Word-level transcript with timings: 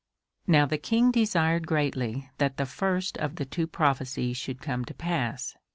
Now 0.47 0.65
the 0.65 0.79
King 0.79 1.11
desired 1.11 1.67
greatly 1.67 2.27
that 2.39 2.57
the 2.57 2.65
first 2.65 3.19
of 3.19 3.35
the 3.35 3.45
two 3.45 3.67
prophecies 3.67 4.35
should 4.35 4.59
come 4.59 4.83
to 4.85 4.95
pass. 4.95 5.55